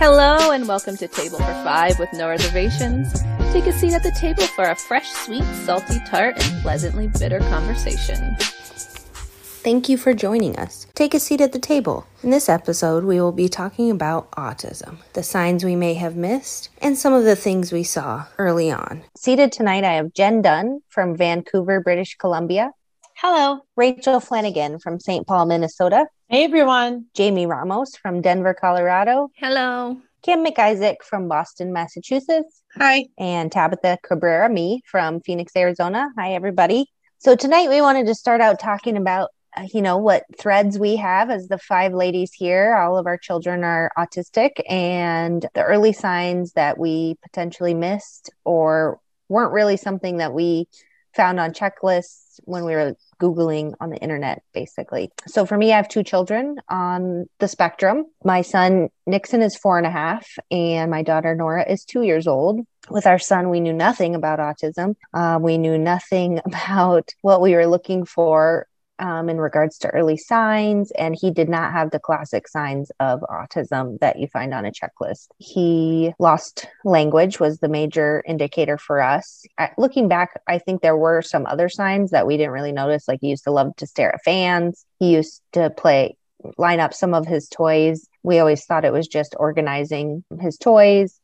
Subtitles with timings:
[0.00, 3.12] Hello and welcome to Table for Five with no reservations.
[3.52, 7.40] Take a seat at the table for a fresh, sweet, salty, tart, and pleasantly bitter
[7.40, 8.36] conversation.
[8.38, 10.86] Thank you for joining us.
[10.94, 12.06] Take a seat at the table.
[12.22, 16.68] In this episode, we will be talking about autism, the signs we may have missed,
[16.80, 19.02] and some of the things we saw early on.
[19.16, 22.70] Seated tonight, I have Jen Dunn from Vancouver, British Columbia.
[23.16, 23.62] Hello.
[23.76, 25.26] Rachel Flanagan from St.
[25.26, 26.06] Paul, Minnesota.
[26.30, 27.06] Hey, everyone.
[27.14, 29.30] Jamie Ramos from Denver, Colorado.
[29.36, 29.96] Hello.
[30.20, 32.62] Kim McIsaac from Boston, Massachusetts.
[32.74, 33.06] Hi.
[33.16, 36.10] And Tabitha Cabrera, me from Phoenix, Arizona.
[36.18, 36.84] Hi, everybody.
[37.16, 40.96] So tonight we wanted to start out talking about uh, you know what threads we
[40.96, 45.94] have as the five ladies here all of our children are autistic and the early
[45.94, 50.68] signs that we potentially missed or weren't really something that we
[51.14, 55.10] found on checklists when we were googling on the internet basically.
[55.26, 58.06] So for me i have two children on the spectrum.
[58.24, 62.26] My son nixon is four and a half and my daughter nora is two years
[62.26, 62.60] old.
[62.90, 64.94] With our son, we knew nothing about autism.
[65.12, 68.66] Uh, we knew nothing about what we were looking for
[68.98, 73.20] um, in regards to early signs, and he did not have the classic signs of
[73.20, 75.28] autism that you find on a checklist.
[75.38, 79.44] He lost language was the major indicator for us.
[79.58, 83.06] I, looking back, I think there were some other signs that we didn't really notice.
[83.08, 84.84] Like he used to love to stare at fans.
[84.98, 86.16] He used to play
[86.56, 88.08] line up some of his toys.
[88.22, 91.20] We always thought it was just organizing his toys.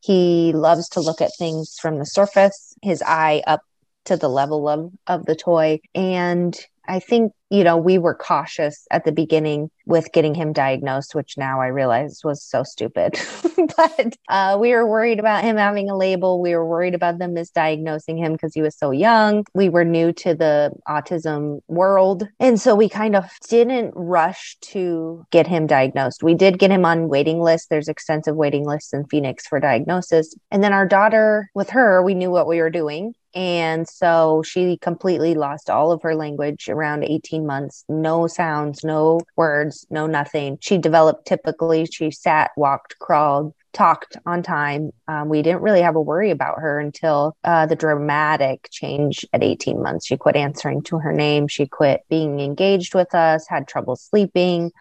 [0.00, 3.62] He loves to look at things from the surface, his eye up
[4.04, 5.80] to the level of, of the toy.
[5.94, 11.14] And I think, you know, we were cautious at the beginning with getting him diagnosed,
[11.14, 13.18] which now I realize was so stupid.
[13.76, 16.42] but uh, we were worried about him having a label.
[16.42, 19.44] We were worried about them misdiagnosing him because he was so young.
[19.54, 22.28] We were new to the autism world.
[22.38, 26.22] And so we kind of didn't rush to get him diagnosed.
[26.22, 27.68] We did get him on waiting lists.
[27.68, 30.34] There's extensive waiting lists in Phoenix for diagnosis.
[30.50, 33.14] And then our daughter, with her, we knew what we were doing.
[33.34, 37.84] And so she completely lost all of her language around 18 months.
[37.88, 40.58] No sounds, no words, no nothing.
[40.60, 44.90] She developed typically, she sat, walked, crawled, talked on time.
[45.06, 49.42] Um, we didn't really have a worry about her until uh, the dramatic change at
[49.42, 50.06] 18 months.
[50.06, 51.48] She quit answering to her name.
[51.48, 54.72] She quit being engaged with us, had trouble sleeping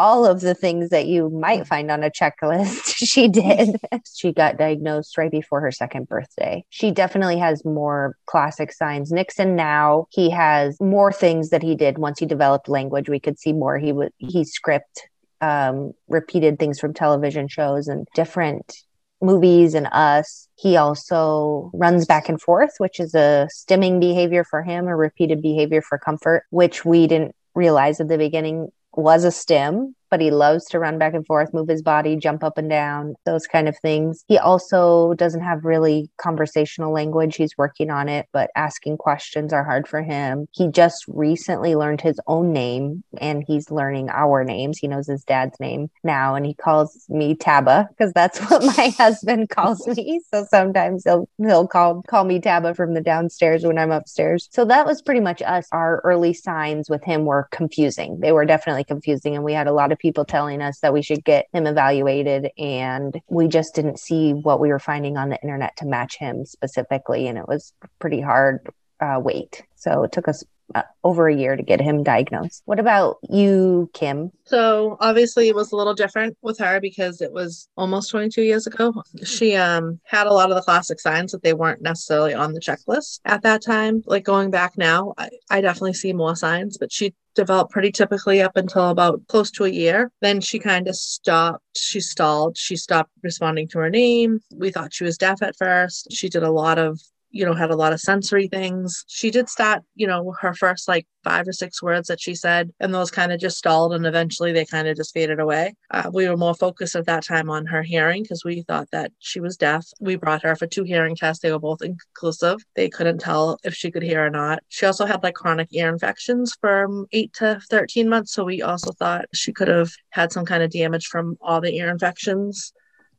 [0.00, 2.96] all of the things that you might find on a checklist.
[3.10, 3.76] She did.
[4.14, 6.64] She got diagnosed right before her second birthday.
[6.70, 9.10] She definitely has more classic signs.
[9.10, 11.98] Nixon now he has more things that he did.
[11.98, 13.78] Once he developed language we could see more.
[13.78, 15.08] He would he script
[15.40, 18.72] um, repeated things from television shows and different
[19.20, 20.48] movies and us.
[20.56, 25.42] He also runs back and forth, which is a stimming behavior for him, a repeated
[25.42, 30.30] behavior for comfort, which we didn't realize at the beginning was a stim, but he
[30.30, 33.68] loves to run back and forth, move his body, jump up and down, those kind
[33.68, 34.24] of things.
[34.28, 37.36] He also doesn't have really conversational language.
[37.36, 40.46] He's working on it, but asking questions are hard for him.
[40.52, 44.78] He just recently learned his own name and he's learning our names.
[44.78, 48.88] He knows his dad's name now and he calls me Taba because that's what my
[48.98, 50.20] husband calls me.
[50.32, 54.48] So sometimes he'll he'll call call me Taba from the downstairs when I'm upstairs.
[54.50, 55.68] So that was pretty much us.
[55.72, 58.20] Our early signs with him were confusing.
[58.20, 61.02] They were definitely confusing and we had a lot of people telling us that we
[61.02, 65.40] should get him evaluated and we just didn't see what we were finding on the
[65.42, 68.68] internet to match him specifically and it was pretty hard
[69.00, 70.44] uh, wait so it took us
[70.74, 72.62] uh, over a year to get him diagnosed.
[72.64, 74.30] What about you, Kim?
[74.44, 78.68] So obviously it was a little different with her because it was almost 22 years
[78.68, 79.02] ago.
[79.24, 82.60] She um had a lot of the classic signs that they weren't necessarily on the
[82.60, 84.04] checklist at that time.
[84.06, 88.40] Like going back now, I, I definitely see more signs, but she developed pretty typically
[88.40, 90.10] up until about close to a year.
[90.20, 91.64] Then she kind of stopped.
[91.76, 92.56] She stalled.
[92.56, 94.40] She stopped responding to her name.
[94.54, 96.12] We thought she was deaf at first.
[96.12, 99.04] She did a lot of you know, had a lot of sensory things.
[99.08, 102.70] She did start, you know, her first like five or six words that she said,
[102.80, 105.74] and those kind of just stalled and eventually they kind of just faded away.
[105.90, 109.12] Uh, we were more focused at that time on her hearing because we thought that
[109.18, 109.86] she was deaf.
[110.00, 111.42] We brought her for two hearing tests.
[111.42, 112.64] They were both inconclusive.
[112.74, 114.62] They couldn't tell if she could hear or not.
[114.68, 118.32] She also had like chronic ear infections from eight to 13 months.
[118.32, 121.76] So we also thought she could have had some kind of damage from all the
[121.76, 122.72] ear infections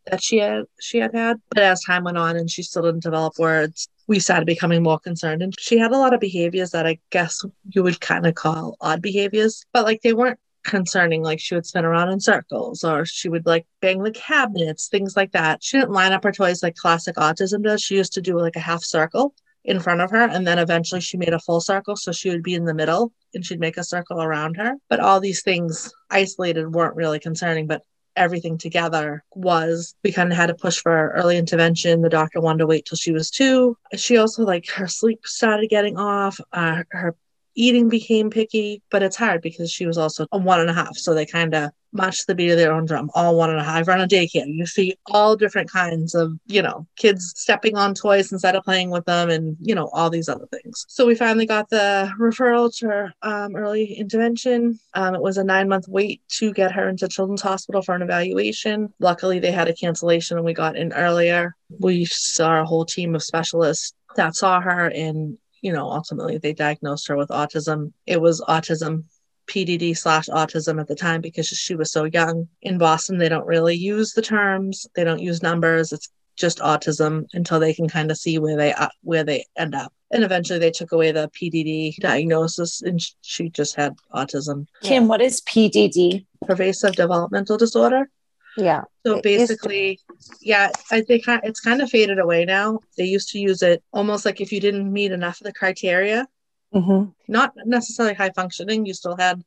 [0.08, 3.04] that she had she had had but as time went on and she still didn't
[3.04, 5.42] develop words we started becoming more concerned.
[5.42, 8.76] And she had a lot of behaviors that I guess you would kind of call
[8.82, 11.24] odd behaviors, but like they weren't concerning.
[11.24, 15.16] Like she would spin around in circles or she would like bang the cabinets, things
[15.16, 15.64] like that.
[15.64, 17.82] She didn't line up her toys like classic autism does.
[17.82, 19.34] She used to do like a half circle
[19.64, 22.42] in front of her and then eventually she made a full circle so she would
[22.42, 25.94] be in the middle and she'd make a circle around her but all these things
[26.10, 27.84] isolated weren't really concerning but
[28.16, 32.02] everything together was we kind of had to push for early intervention.
[32.02, 33.78] The doctor wanted to wait till she was two.
[33.96, 36.40] She also like her sleep started getting off.
[36.52, 37.16] Uh, her
[37.56, 40.96] eating became picky, but it's hard because she was also a one and a half.
[40.98, 43.64] So they kind of much the beat of their own drum, all one and a
[43.64, 43.88] half.
[43.88, 44.46] Run a daycare.
[44.48, 48.90] You see all different kinds of, you know, kids stepping on toys instead of playing
[48.90, 50.86] with them and, you know, all these other things.
[50.88, 54.80] So we finally got the referral to um, early intervention.
[54.94, 58.02] Um, it was a nine month wait to get her into Children's Hospital for an
[58.02, 58.94] evaluation.
[59.00, 61.56] Luckily, they had a cancellation and we got in earlier.
[61.80, 66.54] We saw a whole team of specialists that saw her and you know, ultimately they
[66.54, 67.94] diagnosed her with autism.
[68.06, 69.06] It was autism,
[69.48, 72.48] PDD slash autism at the time because she was so young.
[72.62, 75.92] In Boston, they don't really use the terms, they don't use numbers.
[75.92, 79.76] It's just autism until they can kind of see where they uh, where they end
[79.76, 79.94] up.
[80.12, 84.66] And eventually, they took away the PDD diagnosis, and she just had autism.
[84.82, 86.26] Kim, what is PDD?
[86.46, 88.10] Pervasive developmental disorder.
[88.58, 88.84] Yeah.
[89.06, 90.00] So basically,
[90.42, 92.80] yeah, I think it's kind of faded away now.
[92.98, 96.28] They used to use it almost like if you didn't meet enough of the criteria,
[96.74, 97.10] mm-hmm.
[97.28, 99.42] not necessarily high functioning, you still had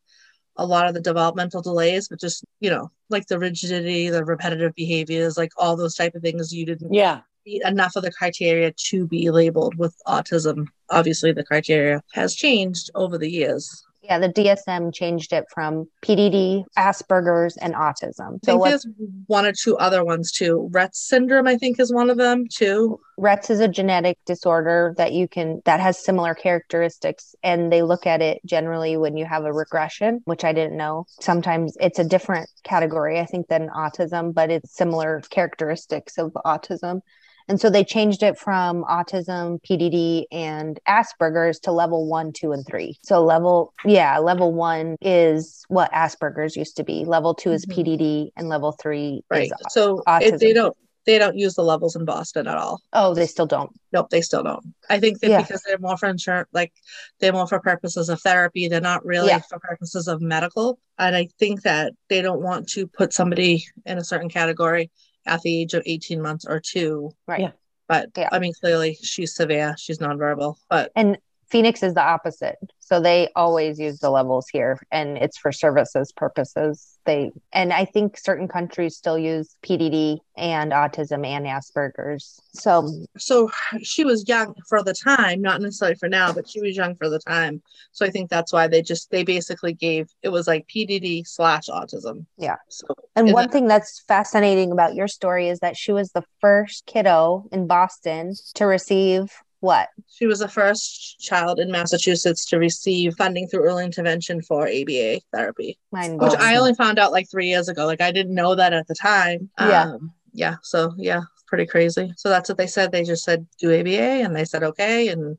[0.57, 4.75] a lot of the developmental delays, but just, you know, like the rigidity, the repetitive
[4.75, 7.21] behaviors, like all those type of things you didn't yeah.
[7.45, 10.67] meet enough of the criteria to be labeled with autism.
[10.91, 13.85] Obviously, the criteria has changed over the years.
[14.05, 18.39] Yeah, the DSM changed it from PDD, Asperger's, and autism.
[18.45, 18.87] So I think there's
[19.27, 20.69] one or two other ones too.
[20.73, 23.01] Rett syndrome, I think, is one of them too.
[23.19, 28.07] Rett's is a genetic disorder that you can that has similar characteristics, and they look
[28.07, 31.07] at it generally when you have a regression, which I didn't know.
[31.21, 37.01] Sometimes it's a different category, I think, than autism, but it's similar characteristics of autism.
[37.49, 42.67] And so they changed it from autism, PDD, and Asperger's to level one, two, and
[42.67, 42.99] three.
[43.03, 47.05] So level, yeah, level one is what Asperger's used to be.
[47.05, 47.81] Level 2 is mm-hmm.
[47.81, 49.51] PDD, and level three right.
[49.71, 50.39] so autism.
[50.39, 50.77] they don't
[51.07, 52.81] they don't use the levels in Boston at all.
[52.93, 53.71] Oh, they still don't.
[53.93, 54.75] Nope, they still don't.
[54.89, 55.43] I think that yeah.
[55.43, 56.73] because they're more for insurance, like
[57.21, 58.69] they're more for purposes of therapy.
[58.69, 59.41] They're not really yeah.
[59.41, 60.79] for purposes of medical.
[60.99, 64.91] And I think that they don't want to put somebody in a certain category
[65.27, 67.13] at the age of 18 months or two.
[67.27, 67.41] Right.
[67.41, 67.53] Yeah.
[67.89, 68.29] But yeah.
[68.33, 69.75] I mean, clearly she's severe.
[69.79, 70.57] She's nonverbal.
[70.71, 71.19] But and
[71.55, 72.59] Phoenix is the opposite.
[72.81, 76.99] So they always use the levels here and it's for services purposes.
[77.05, 82.41] They and I think certain countries still use PDD and autism and Asperger's.
[82.55, 83.53] So so
[83.85, 87.09] she was young for the time, not necessarily for now, but she was young for
[87.09, 87.63] the time.
[87.93, 91.69] So I think that's why they just they basically gave it was like PDD slash
[91.69, 92.27] autism.
[92.37, 92.57] Yeah.
[92.69, 96.25] So and one that, thing that's fascinating about your story is that she was the
[96.41, 99.33] first kiddo in Boston to receive
[99.65, 99.89] what?
[100.09, 105.21] She was the first child in Massachusetts to receive funding through early intervention for ABA
[105.33, 107.87] therapy, which I only found out like three years ago.
[107.87, 109.49] Like I didn't know that at the time.
[109.59, 109.85] Yeah.
[109.85, 110.57] Um, yeah.
[110.63, 112.13] So yeah, pretty crazy.
[112.17, 112.93] So that's what they said.
[112.93, 115.39] They just said do ABA, and they said okay, and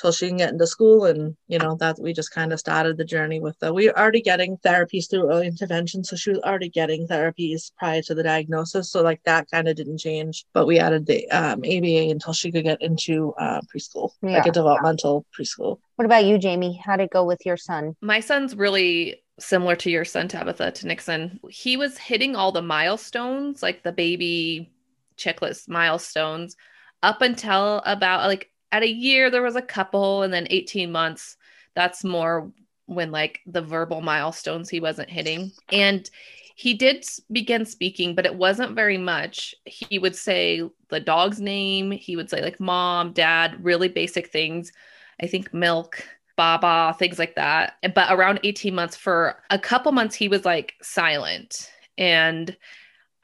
[0.00, 2.96] till she can get into school and you know that we just kind of started
[2.96, 6.38] the journey with the we were already getting therapies through early intervention so she was
[6.40, 10.44] already getting therapies prior to the diagnosis so like that kind of didn't change.
[10.52, 14.38] But we added the um, aba until she could get into uh, preschool yeah.
[14.38, 15.78] like a developmental preschool.
[15.96, 16.80] What about you jamie?
[16.84, 17.96] How did it go with your son?
[18.00, 21.40] My son's really similar to your son tabitha to nixon.
[21.50, 24.72] He was hitting all the milestones like the baby
[25.16, 26.56] checklist milestones
[27.02, 31.36] up until about like at a year there was a couple and then 18 months
[31.74, 32.50] that's more
[32.86, 35.52] when like the verbal milestones he wasn't hitting.
[35.70, 36.08] And
[36.54, 39.54] he did begin speaking but it wasn't very much.
[39.64, 44.72] He would say the dog's name he would say like mom dad really basic things.
[45.20, 46.02] I think milk
[46.36, 47.74] baba things like that.
[47.94, 51.70] But around 18 months for a couple months he was like silent.
[51.98, 52.56] And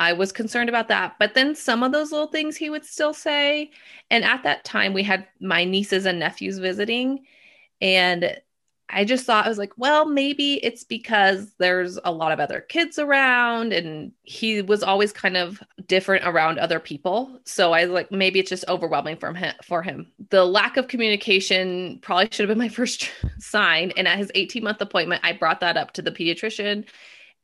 [0.03, 1.15] I was concerned about that.
[1.21, 3.71] But then some of those little things he would still say.
[4.11, 7.25] And at that time, we had my nieces and nephews visiting.
[7.81, 8.37] And
[8.89, 12.61] I just thought, I was like, well, maybe it's because there's a lot of other
[12.61, 17.41] kids around and he was always kind of different around other people.
[17.47, 19.55] So I was like, maybe it's just overwhelming for him.
[19.63, 20.13] For him.
[20.31, 23.93] The lack of communication probably should have been my first sign.
[23.97, 26.87] And at his 18 month appointment, I brought that up to the pediatrician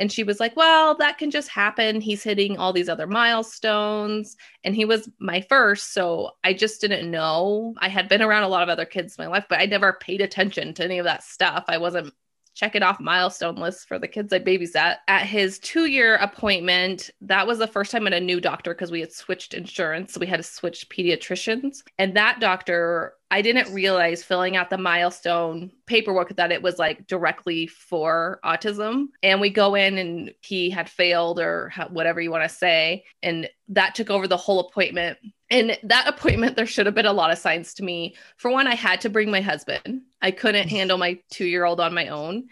[0.00, 2.00] and she was like, Well, that can just happen.
[2.00, 4.37] He's hitting all these other milestones.
[4.64, 5.93] And he was my first.
[5.93, 7.75] So I just didn't know.
[7.78, 9.95] I had been around a lot of other kids in my life, but I never
[9.95, 11.64] paid attention to any of that stuff.
[11.69, 12.12] I wasn't
[12.55, 14.97] checking off milestone lists for the kids I babysat.
[15.07, 18.90] At his two year appointment, that was the first time in a new doctor because
[18.90, 20.12] we had switched insurance.
[20.12, 21.83] So we had to switch pediatricians.
[21.99, 27.07] And that doctor I didn't realize filling out the milestone paperwork that it was like
[27.07, 29.09] directly for autism.
[29.23, 33.05] And we go in and he had failed or whatever you want to say.
[33.23, 35.19] And that took over the whole appointment.
[35.51, 38.17] And that appointment, there should have been a lot of signs to me.
[38.39, 40.77] For one, I had to bring my husband, I couldn't mm-hmm.
[40.77, 42.49] handle my two year old on my own.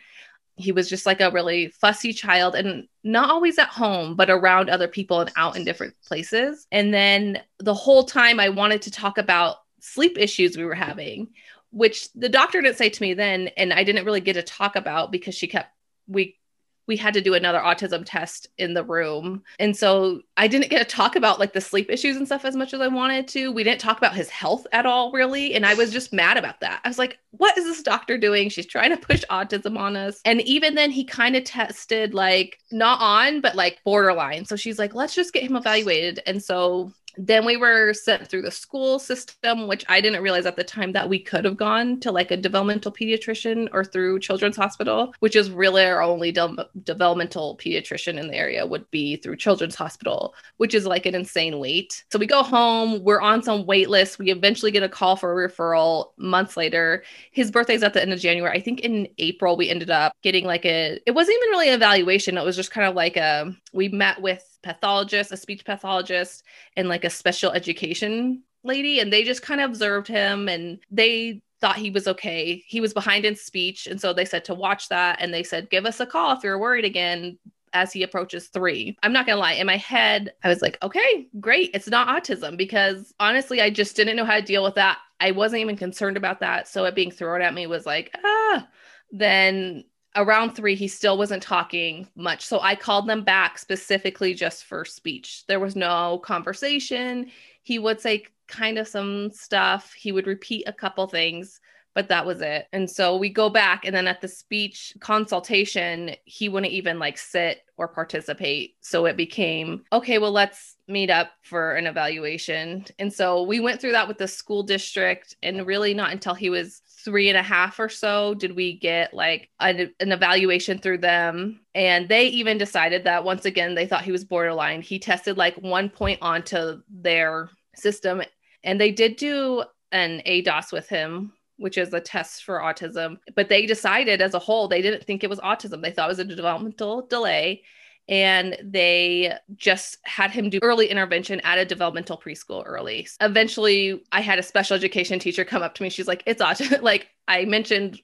[0.58, 4.70] He was just like a really fussy child and not always at home, but around
[4.70, 6.66] other people and out in different places.
[6.72, 11.28] And then the whole time I wanted to talk about sleep issues we were having,
[11.70, 14.76] which the doctor didn't say to me then, and I didn't really get to talk
[14.76, 15.70] about because she kept
[16.08, 16.38] we
[16.86, 19.42] we had to do another autism test in the room.
[19.58, 22.54] And so I didn't get to talk about like the sleep issues and stuff as
[22.54, 23.50] much as I wanted to.
[23.50, 25.54] We didn't talk about his health at all, really.
[25.54, 26.80] And I was just mad about that.
[26.84, 28.48] I was like, what is this doctor doing?
[28.48, 30.20] She's trying to push autism on us.
[30.24, 34.44] And even then, he kind of tested like not on, but like borderline.
[34.44, 36.22] So she's like, let's just get him evaluated.
[36.24, 40.56] And so then we were sent through the school system, which I didn't realize at
[40.56, 44.56] the time that we could have gone to like a developmental pediatrician or through Children's
[44.56, 49.36] Hospital, which is really our only de- developmental pediatrician in the area would be through
[49.36, 52.04] Children's Hospital, which is like an insane wait.
[52.10, 54.18] So we go home, we're on some wait list.
[54.18, 57.04] We eventually get a call for a referral months later.
[57.32, 58.56] His birthday's at the end of January.
[58.56, 61.74] I think in April we ended up getting like a, it wasn't even really an
[61.74, 62.38] evaluation.
[62.38, 66.44] It was just kind of like a, we met with pathologist, a speech pathologist,
[66.76, 69.00] and like a special education lady.
[69.00, 72.62] And they just kind of observed him and they thought he was okay.
[72.66, 73.86] He was behind in speech.
[73.86, 75.18] And so they said to watch that.
[75.20, 77.38] And they said, give us a call if you're worried again
[77.72, 78.96] as he approaches three.
[79.02, 79.52] I'm not going to lie.
[79.52, 81.70] In my head, I was like, okay, great.
[81.74, 84.98] It's not autism because honestly, I just didn't know how to deal with that.
[85.20, 86.68] I wasn't even concerned about that.
[86.68, 88.66] So it being thrown at me was like, ah.
[89.12, 89.84] Then
[90.16, 92.44] around three, he still wasn't talking much.
[92.44, 95.44] So I called them back specifically just for speech.
[95.46, 97.30] There was no conversation.
[97.62, 101.60] He would say kind of some stuff, he would repeat a couple things,
[101.94, 102.68] but that was it.
[102.72, 107.18] And so we go back, and then at the speech consultation, he wouldn't even like
[107.18, 108.76] sit or participate.
[108.82, 112.84] So it became okay, well, let's meet up for an evaluation.
[112.98, 116.50] And so we went through that with the school district, and really not until he
[116.50, 120.98] was three and a half or so did we get like an, an evaluation through
[120.98, 121.60] them?
[121.72, 124.82] And they even decided that once again they thought he was borderline.
[124.82, 128.22] He tested like one point onto their system
[128.64, 133.16] and they did do an ados with him which is a test for autism.
[133.34, 135.80] But they decided as a whole they didn't think it was autism.
[135.80, 137.62] They thought it was a developmental delay
[138.08, 143.08] and they just had him do early intervention at a developmental preschool early.
[143.20, 145.90] Eventually, I had a special education teacher come up to me.
[145.90, 148.00] She's like, "It's autism." like I mentioned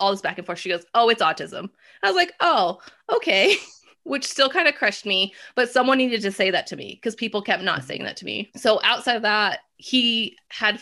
[0.00, 0.58] all this back and forth.
[0.58, 1.70] She goes, "Oh, it's autism."
[2.02, 2.80] I was like, "Oh,
[3.12, 3.56] okay."
[4.02, 7.14] Which still kind of crushed me, but someone needed to say that to me because
[7.14, 7.86] people kept not mm-hmm.
[7.86, 8.50] saying that to me.
[8.54, 10.78] So outside of that, he had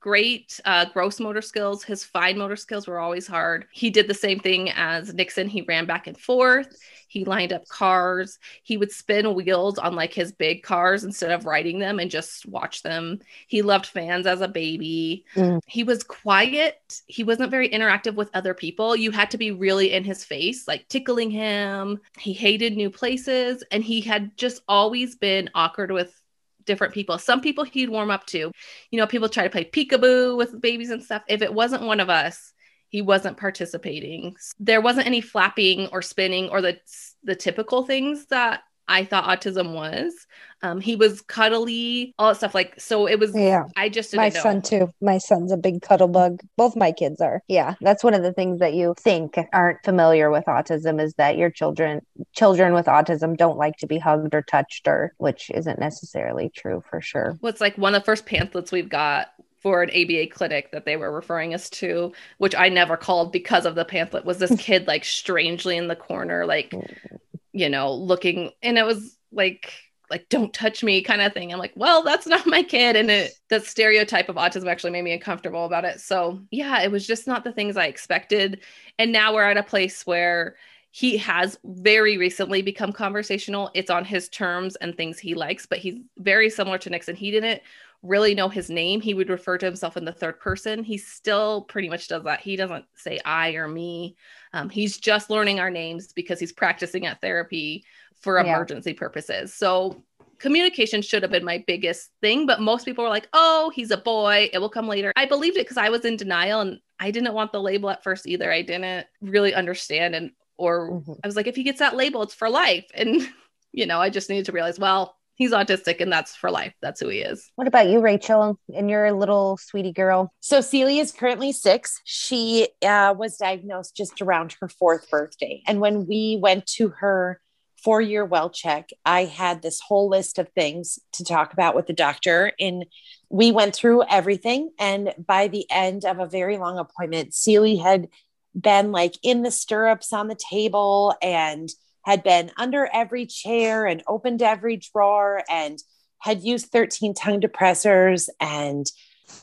[0.00, 1.82] great uh, gross motor skills.
[1.82, 3.66] His fine motor skills were always hard.
[3.72, 5.48] He did the same thing as Nixon.
[5.48, 6.76] He ran back and forth.
[7.08, 8.40] He lined up cars.
[8.64, 12.44] He would spin wheels on like his big cars instead of riding them and just
[12.46, 13.20] watch them.
[13.46, 15.24] He loved fans as a baby.
[15.36, 15.60] Mm.
[15.66, 17.02] He was quiet.
[17.06, 18.96] He wasn't very interactive with other people.
[18.96, 22.00] You had to be really in his face, like tickling him.
[22.18, 26.20] He hated new places and he had just always been awkward with
[26.64, 27.18] different people.
[27.18, 28.50] Some people he'd warm up to.
[28.90, 31.22] You know, people try to play peekaboo with babies and stuff.
[31.28, 32.52] If it wasn't one of us,
[32.88, 34.36] he wasn't participating.
[34.60, 36.78] There wasn't any flapping or spinning or the
[37.24, 40.26] the typical things that I thought autism was.
[40.62, 42.54] Um, he was cuddly, all that stuff.
[42.54, 44.40] Like, so it was, yeah, I just, my know.
[44.40, 44.88] son too.
[45.00, 46.40] My son's a big cuddle bug.
[46.56, 47.42] Both my kids are.
[47.48, 47.74] Yeah.
[47.80, 51.50] That's one of the things that you think aren't familiar with autism is that your
[51.50, 52.00] children,
[52.34, 56.82] children with autism don't like to be hugged or touched or, which isn't necessarily true
[56.88, 57.38] for sure.
[57.42, 59.28] Well, it's like one of the first pamphlets we've got
[59.60, 63.64] for an ABA clinic that they were referring us to, which I never called because
[63.64, 67.18] of the pamphlet, was this kid like strangely in the corner, like mm
[67.54, 69.72] you know, looking and it was like
[70.10, 71.52] like don't touch me kind of thing.
[71.52, 75.02] I'm like, well, that's not my kid and it the stereotype of autism actually made
[75.02, 76.00] me uncomfortable about it.
[76.00, 78.60] So, yeah, it was just not the things I expected.
[78.98, 80.56] And now we're at a place where
[80.90, 83.70] he has very recently become conversational.
[83.74, 87.16] It's on his terms and things he likes, but he's very similar to Nixon.
[87.16, 87.62] He didn't
[88.04, 89.00] really know his name.
[89.00, 90.84] He would refer to himself in the third person.
[90.84, 92.40] He still pretty much does that.
[92.40, 94.16] He doesn't say I or me.
[94.52, 97.84] Um, he's just learning our names because he's practicing at therapy
[98.20, 98.98] for emergency yeah.
[98.98, 99.54] purposes.
[99.54, 100.04] So
[100.38, 103.96] communication should have been my biggest thing, but most people were like, oh, he's a
[103.96, 104.50] boy.
[104.52, 105.12] It will come later.
[105.16, 108.04] I believed it because I was in denial and I didn't want the label at
[108.04, 108.52] first either.
[108.52, 110.14] I didn't really understand.
[110.14, 111.12] And, or mm-hmm.
[111.22, 112.84] I was like, if he gets that label, it's for life.
[112.94, 113.26] And,
[113.72, 116.74] you know, I just needed to realize, well, he's autistic and that's for life.
[116.80, 117.50] That's who he is.
[117.56, 120.32] What about you, Rachel, and your little sweetie girl?
[120.40, 122.00] So Celia is currently six.
[122.04, 125.62] She uh, was diagnosed just around her fourth birthday.
[125.66, 127.40] And when we went to her
[127.82, 131.86] four year well check, I had this whole list of things to talk about with
[131.86, 132.52] the doctor.
[132.58, 132.86] And
[133.28, 134.70] we went through everything.
[134.78, 138.08] And by the end of a very long appointment, Celia had
[138.54, 141.68] been like in the stirrups on the table and
[142.04, 145.78] had been under every chair and opened every drawer and
[146.20, 148.86] had used 13 tongue depressors and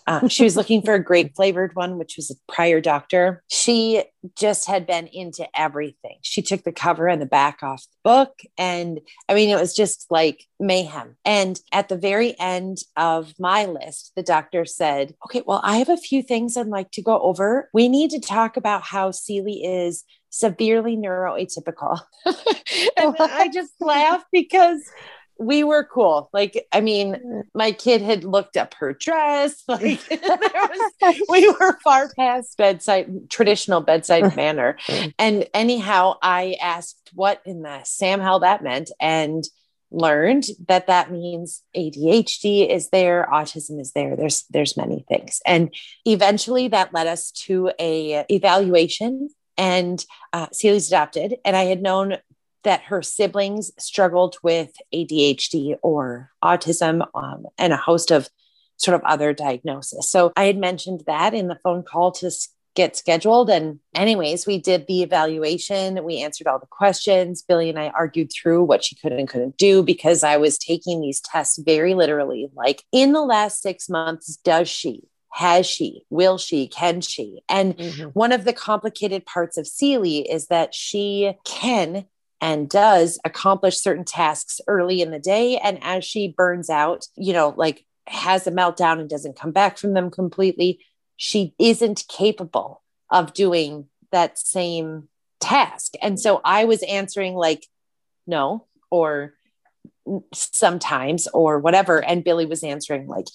[0.07, 3.43] um, she was looking for a grape flavored one, which was a prior doctor.
[3.49, 4.03] She
[4.37, 6.17] just had been into everything.
[6.21, 8.41] She took the cover and the back off the book.
[8.57, 11.15] And I mean, it was just like mayhem.
[11.25, 15.89] And at the very end of my list, the doctor said, Okay, well, I have
[15.89, 17.69] a few things I'd like to go over.
[17.73, 21.99] We need to talk about how Celie is severely neuroatypical.
[22.25, 24.81] and I just laughed because
[25.37, 26.29] we were cool.
[26.33, 27.43] Like, I mean, mm.
[27.53, 29.63] my kid had looked up her dress.
[29.67, 34.77] Like, was, we were far past bedside, traditional bedside manner.
[35.17, 39.43] And anyhow, I asked what in the Sam how that meant and
[39.91, 44.15] learned that that means ADHD is there, autism is there.
[44.15, 45.73] There's there's many things, and
[46.05, 49.29] eventually that led us to a evaluation
[49.61, 50.03] and
[50.33, 51.35] uh, Celie's adopted.
[51.45, 52.17] And I had known
[52.63, 58.27] that her siblings struggled with ADHD or autism um, and a host of
[58.77, 60.09] sort of other diagnoses.
[60.09, 62.31] So I had mentioned that in the phone call to
[62.73, 63.51] get scheduled.
[63.51, 66.03] And, anyways, we did the evaluation.
[66.03, 67.43] We answered all the questions.
[67.43, 71.01] Billy and I argued through what she could and couldn't do because I was taking
[71.01, 72.49] these tests very literally.
[72.55, 75.03] Like, in the last six months, does she?
[75.33, 76.03] Has she?
[76.09, 76.67] Will she?
[76.67, 77.41] Can she?
[77.47, 78.09] And mm-hmm.
[78.09, 82.05] one of the complicated parts of Celie is that she can
[82.41, 85.57] and does accomplish certain tasks early in the day.
[85.57, 89.77] And as she burns out, you know, like has a meltdown and doesn't come back
[89.77, 90.83] from them completely,
[91.17, 95.07] she isn't capable of doing that same
[95.39, 95.93] task.
[96.01, 97.67] And so I was answering like,
[98.25, 99.35] no, or
[100.33, 102.03] sometimes, or whatever.
[102.03, 103.25] And Billy was answering like,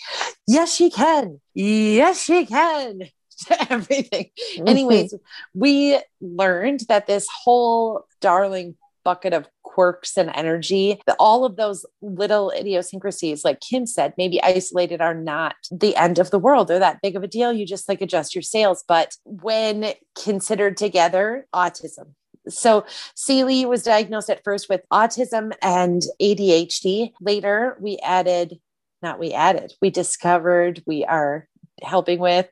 [0.47, 1.41] yes, she can.
[1.55, 3.03] Yes, she can.
[3.71, 4.31] everything.
[4.55, 4.69] Mm-hmm.
[4.69, 5.15] Anyways,
[5.55, 11.01] we learned that this whole darling bucket of quirks and energy.
[11.21, 16.31] All of those little idiosyncrasies, like Kim said, maybe isolated are not the end of
[16.31, 16.67] the world.
[16.67, 17.53] They're that big of a deal.
[17.53, 18.83] You just like adjust your sails.
[18.89, 22.15] But when considered together, autism.
[22.49, 27.13] So Celie was diagnosed at first with autism and ADHD.
[27.21, 28.59] Later, we added,
[29.03, 31.49] not we added, we discovered we are
[31.83, 32.49] helping with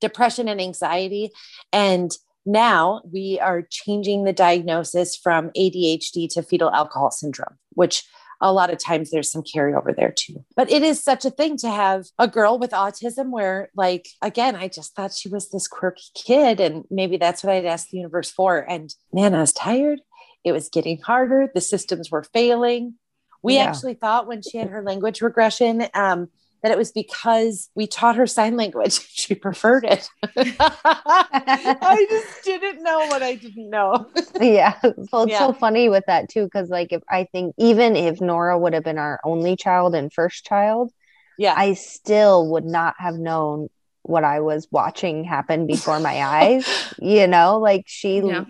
[0.00, 1.30] depression and anxiety.
[1.72, 2.10] And
[2.46, 8.04] now we are changing the diagnosis from ADHD to fetal alcohol syndrome, which
[8.40, 10.44] a lot of times there's some carryover there too.
[10.56, 14.54] But it is such a thing to have a girl with autism where, like, again,
[14.54, 16.60] I just thought she was this quirky kid.
[16.60, 18.58] And maybe that's what I'd ask the universe for.
[18.58, 20.00] And man, I was tired.
[20.44, 21.50] It was getting harder.
[21.52, 22.94] The systems were failing.
[23.42, 23.64] We yeah.
[23.64, 26.28] actually thought when she had her language regression, um,
[26.62, 29.08] that it was because we taught her sign language.
[29.12, 30.08] she preferred it.
[30.36, 34.06] I just didn't know what I didn't know.
[34.40, 34.74] yeah.
[35.12, 35.38] Well, it's yeah.
[35.38, 38.84] so funny with that too, because like if I think even if Nora would have
[38.84, 40.92] been our only child and first child,
[41.36, 43.68] yeah, I still would not have known
[44.02, 46.66] what I was watching happen before my eyes.
[47.00, 48.46] You know, like she yeah.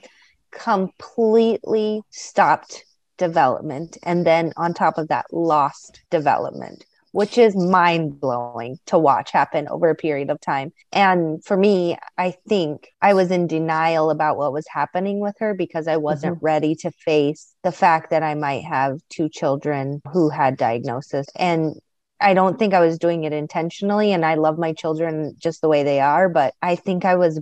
[0.51, 2.85] completely stopped
[3.19, 6.85] development and then on top of that lost development
[7.19, 10.73] which is mind blowing to watch happen over a period of time.
[10.93, 15.53] And for me, I think I was in denial about what was happening with her
[15.53, 16.45] because I wasn't mm-hmm.
[16.45, 21.27] ready to face the fact that I might have two children who had diagnosis.
[21.35, 21.81] And
[22.21, 24.13] I don't think I was doing it intentionally.
[24.13, 27.41] And I love my children just the way they are, but I think I was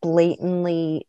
[0.00, 1.06] blatantly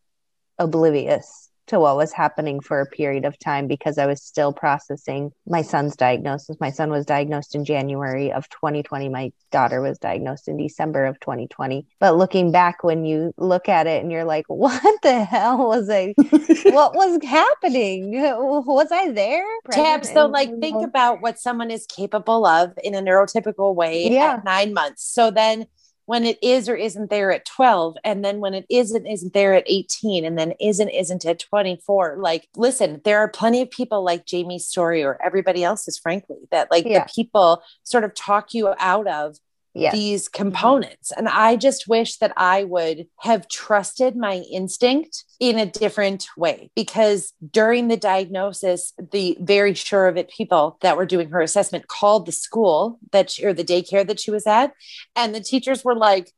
[0.60, 5.32] oblivious to what was happening for a period of time because I was still processing
[5.48, 6.58] my son's diagnosis.
[6.60, 9.10] My son was diagnosed in January of 2020.
[9.10, 11.86] My daughter was diagnosed in December of 2020.
[12.00, 15.90] But looking back, when you look at it and you're like, what the hell was
[15.90, 16.14] I?
[16.18, 18.12] what was happening?
[18.12, 19.46] Was I there?
[19.72, 24.34] Tab, so like think about what someone is capable of in a neurotypical way yeah.
[24.34, 25.04] at nine months.
[25.04, 25.66] So then
[26.06, 29.54] when it is or isn't there at 12 and then when it isn't isn't there
[29.54, 34.04] at 18 and then isn't isn't at 24 like listen there are plenty of people
[34.04, 37.06] like jamie's story or everybody else's frankly that like Yeah.
[37.06, 39.38] the people sort of talk you out of
[39.76, 39.94] Yes.
[39.94, 41.12] these components.
[41.12, 46.70] And I just wish that I would have trusted my instinct in a different way
[46.76, 51.88] because during the diagnosis, the very sure of it people that were doing her assessment
[51.88, 54.74] called the school that she, or the daycare that she was at.
[55.16, 56.32] And the teachers were like,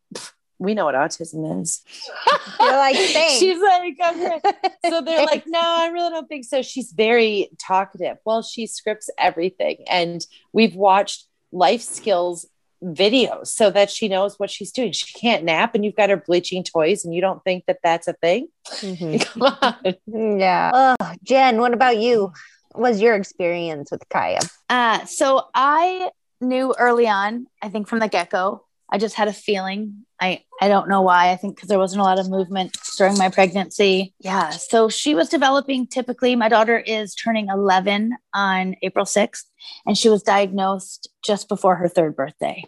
[0.58, 1.82] we know what autism is.
[2.60, 4.40] You're like, "Thanks." She's like, okay.
[4.90, 6.62] So they're like, no, I really don't think so.
[6.62, 8.18] She's very talkative.
[8.24, 9.84] Well, she scripts everything.
[9.90, 12.46] And we've watched life skills
[12.86, 14.92] videos so that she knows what she's doing.
[14.92, 18.08] She can't nap, and you've got her bleaching toys, and you don't think that that's
[18.08, 18.48] a thing.
[18.68, 19.26] Mhm.
[19.26, 20.40] Come on.
[20.40, 20.72] Yeah.
[21.00, 22.32] Oh, Jen, what about you?
[22.72, 24.40] What was your experience with Kaya?
[24.70, 26.10] Uh, so I
[26.42, 30.06] knew early on, I think from the get go, I just had a feeling.
[30.22, 31.32] I, I don't know why.
[31.32, 34.14] I think because there wasn't a lot of movement during my pregnancy.
[34.20, 34.52] Yeah.
[34.52, 36.36] So she was developing typically.
[36.36, 39.44] My daughter is turning 11 on April 6th,
[39.86, 42.64] and she was diagnosed just before her third birthday.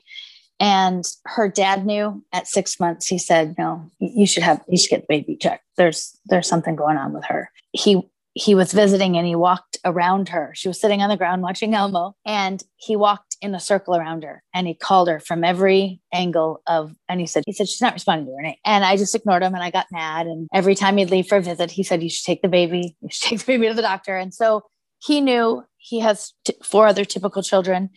[0.59, 3.05] And her dad knew at six months.
[3.05, 4.63] He said, "No, you should have.
[4.67, 5.63] You should get the baby checked.
[5.77, 10.29] There's there's something going on with her." He he was visiting and he walked around
[10.29, 10.51] her.
[10.55, 14.23] She was sitting on the ground watching Elmo, and he walked in a circle around
[14.23, 17.81] her and he called her from every angle of and he said, he said, she's
[17.81, 18.55] not responding to her name.
[18.65, 20.27] And I just ignored him and I got mad.
[20.27, 22.95] And every time he'd leave for a visit, he said, You should take the baby,
[23.01, 24.17] you should take the baby to the doctor.
[24.17, 24.63] And so
[24.99, 27.89] he knew he has t- four other typical children.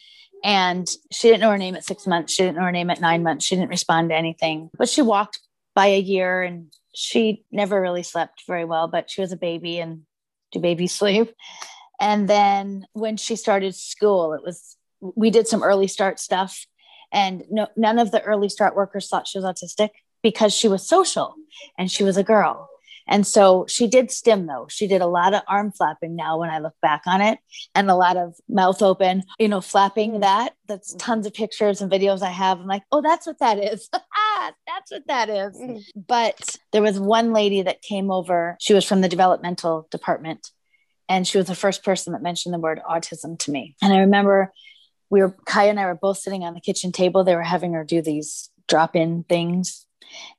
[0.42, 2.32] And she didn't know her name at six months.
[2.32, 3.44] She didn't know her name at nine months.
[3.44, 4.70] She didn't respond to anything.
[4.76, 5.40] But she walked
[5.74, 9.78] by a year and she never really slept very well, but she was a baby
[9.78, 10.02] and
[10.52, 11.34] do baby sleep.
[12.00, 16.66] And then when she started school, it was we did some early start stuff,
[17.12, 19.90] and no, none of the early start workers thought she was autistic
[20.22, 21.34] because she was social
[21.78, 22.68] and she was a girl.
[23.10, 24.66] And so she did stim though.
[24.70, 27.40] She did a lot of arm flapping now when I look back on it
[27.74, 30.54] and a lot of mouth open, you know, flapping that.
[30.68, 32.60] That's tons of pictures and videos I have.
[32.60, 33.88] I'm like, oh, that's what that is.
[33.92, 35.56] Ah, that's what that is.
[35.56, 35.82] Mm.
[36.06, 38.56] But there was one lady that came over.
[38.60, 40.50] She was from the developmental department
[41.08, 43.74] and she was the first person that mentioned the word autism to me.
[43.82, 44.52] And I remember
[45.10, 47.24] we were Kaya and I were both sitting on the kitchen table.
[47.24, 49.84] They were having her do these drop-in things.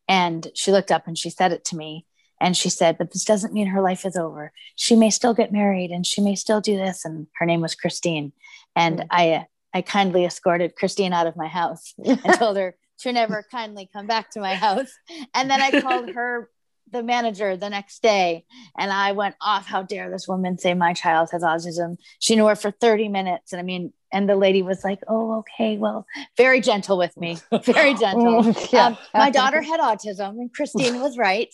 [0.08, 2.06] And she looked up and she said it to me.
[2.42, 4.52] And she said, But this doesn't mean her life is over.
[4.76, 7.06] She may still get married and she may still do this.
[7.06, 8.34] And her name was Christine.
[8.76, 9.08] And Mm.
[9.12, 13.90] I I kindly escorted Christine out of my house and told her to never kindly
[13.94, 14.92] come back to my house.
[15.34, 16.50] And then I called her
[16.92, 18.44] the manager the next day
[18.78, 19.66] and I went off.
[19.66, 21.98] How dare this woman say my child has autism?
[22.20, 23.54] She knew her for 30 minutes.
[23.54, 27.38] And I mean, and the lady was like, Oh, okay, well, very gentle with me,
[27.64, 28.54] very gentle.
[28.74, 28.88] Yeah.
[28.88, 31.54] Um, my daughter had autism, and Christine was right.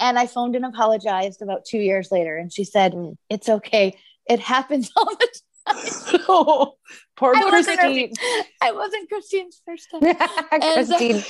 [0.00, 3.16] And I phoned and apologized about two years later, and she said, Mm.
[3.30, 3.96] "It's okay.
[4.26, 5.28] It happens all the
[6.28, 6.74] oh,
[7.16, 8.12] poor I wasn't, Christine.
[8.20, 10.14] her, I wasn't Christine's first time.
[10.60, 11.24] Christine.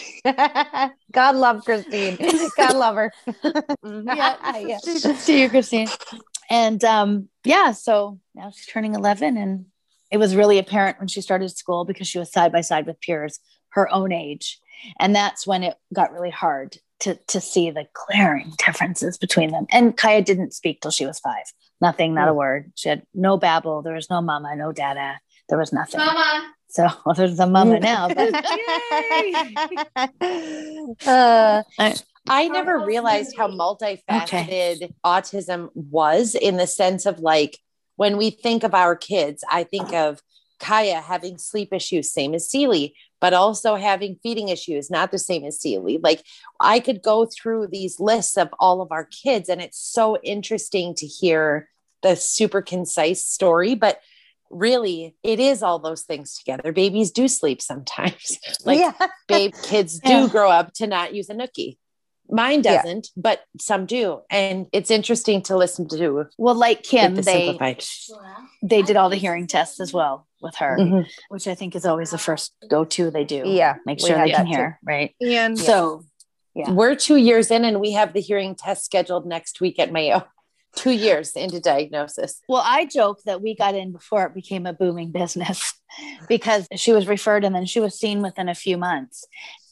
[1.12, 2.18] God love Christine.
[2.56, 3.12] God love her.
[3.84, 4.78] yeah, Yeah.
[4.78, 5.88] to you, Christine.
[6.50, 9.66] And um, yeah, so now she's turning 11, and
[10.10, 13.00] it was really apparent when she started school because she was side by side with
[13.00, 13.38] peers
[13.70, 14.60] her own age,
[14.98, 19.66] and that's when it got really hard to to see the glaring differences between them.
[19.70, 21.44] And Kaya didn't speak till she was five.
[21.80, 22.72] Nothing, not a word.
[22.76, 23.82] She had no babble.
[23.82, 25.20] There was no mama, no dada.
[25.48, 26.00] There was nothing.
[26.00, 26.54] Mama.
[26.68, 28.08] So well, there's a mama now.
[28.08, 28.34] But
[31.06, 31.62] uh,
[32.26, 37.58] I never realized how multifaceted autism was in the sense of like
[37.96, 40.20] when we think of our kids, I think of
[40.58, 45.44] Kaya having sleep issues, same as Celie, but also having feeding issues, not the same
[45.44, 45.98] as Celie.
[46.02, 46.22] Like
[46.60, 50.94] I could go through these lists of all of our kids, and it's so interesting
[50.96, 51.68] to hear
[52.02, 54.00] the super concise story, but
[54.50, 56.70] really it is all those things together.
[56.72, 58.38] Babies do sleep sometimes.
[58.64, 58.92] like yeah.
[59.26, 60.28] babe kids do Yeah.
[60.28, 61.78] grow up to not use a nookie.
[62.34, 64.20] Mine doesn't, but some do.
[64.30, 67.84] And it's interesting to listen to well, like Kim, the they simplified.
[68.62, 71.06] they did all the hearing tests as well with her, Mhm.
[71.28, 73.42] which I think is always the first go to they do.
[73.46, 74.56] Yeah, Make sure they can that too.
[74.56, 75.14] hear, right?
[75.20, 76.02] And So
[76.56, 76.70] Yeah.
[76.70, 80.24] We're two years in and we have the hearing test scheduled next week at Mayo.
[80.76, 82.40] Two years into diagnosis.
[82.48, 85.74] Well, I joke that we got in before it became a booming business
[86.28, 89.24] because she was referred and then she was seen within a few months.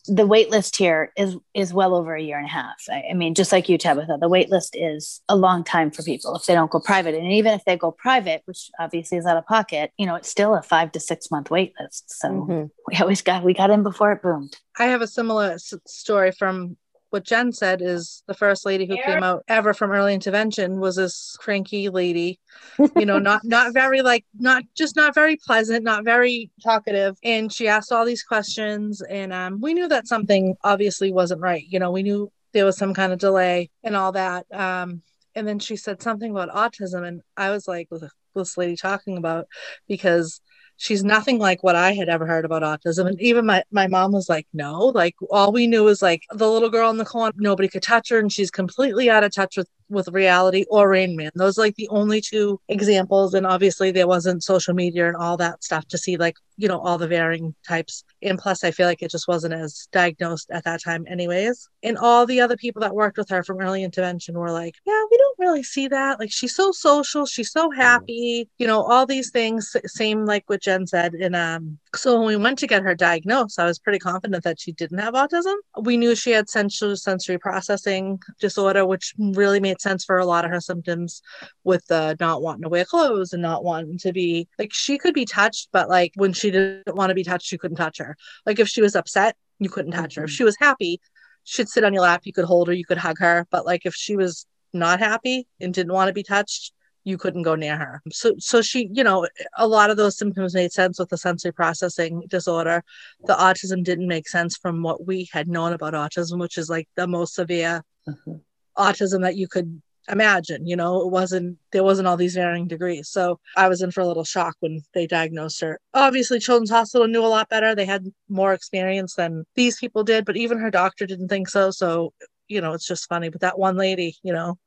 [0.06, 2.82] The wait list here is is well over a year and a half.
[2.90, 6.02] I, I, mean, just like you, Tabitha, the wait list is a long time for
[6.02, 7.14] people if they don't go private.
[7.14, 10.28] And even if they go private, which obviously is out of pocket, you know, it's
[10.28, 12.10] still a five to six month wait list.
[12.10, 12.64] So mm-hmm.
[12.88, 14.56] we always got we got in before it boomed.
[14.78, 16.76] I have a similar s- story from
[17.12, 20.96] what Jen said is the first lady who came out ever from early intervention was
[20.96, 22.40] this cranky lady,
[22.96, 27.18] you know, not not very like not just not very pleasant, not very talkative.
[27.22, 31.64] And she asked all these questions and um, we knew that something obviously wasn't right.
[31.68, 34.46] You know, we knew there was some kind of delay and all that.
[34.50, 35.02] Um,
[35.34, 39.18] and then she said something about autism and I was like, what's this lady talking
[39.18, 39.48] about?
[39.86, 40.40] Because
[40.82, 43.06] she's nothing like what I had ever heard about autism.
[43.06, 46.50] And even my, my mom was like, no, like all we knew was like the
[46.50, 48.18] little girl in the corner, nobody could touch her.
[48.18, 51.30] And she's completely out of touch with with reality or Rain Man.
[51.34, 53.34] Those like the only two examples.
[53.34, 56.78] And obviously there wasn't social media and all that stuff to see like, you know,
[56.78, 58.04] all the varying types.
[58.22, 61.68] And plus I feel like it just wasn't as diagnosed at that time anyways.
[61.82, 65.02] And all the other people that worked with her from early intervention were like, yeah,
[65.10, 66.20] we don't really see that.
[66.20, 69.74] Like she's so social, she's so happy, you know, all these things.
[69.86, 71.14] Same like what Jen said.
[71.14, 74.60] And um, so when we went to get her diagnosed, I was pretty confident that
[74.60, 75.54] she didn't have autism.
[75.80, 80.44] We knew she had sensory sensory processing disorder, which really made sense for a lot
[80.44, 81.22] of her symptoms
[81.64, 85.14] with the not wanting to wear clothes and not wanting to be like she could
[85.14, 88.16] be touched, but like when she didn't want to be touched, you couldn't touch her.
[88.46, 90.24] Like if she was upset, you couldn't touch her.
[90.24, 90.34] If mm-hmm.
[90.34, 91.00] she was happy,
[91.44, 93.46] she'd sit on your lap, you could hold her, you could hug her.
[93.50, 96.72] But like if she was not happy and didn't want to be touched,
[97.04, 98.00] you couldn't go near her.
[98.10, 99.26] So so she, you know,
[99.56, 102.84] a lot of those symptoms made sense with the sensory processing disorder.
[103.24, 106.88] The autism didn't make sense from what we had known about autism, which is like
[106.94, 108.34] the most severe mm-hmm.
[108.78, 113.08] autism that you could imagine you know it wasn't there wasn't all these varying degrees
[113.08, 117.06] so i was in for a little shock when they diagnosed her obviously children's hospital
[117.06, 120.70] knew a lot better they had more experience than these people did but even her
[120.70, 122.12] doctor didn't think so so
[122.48, 124.58] you know it's just funny but that one lady you know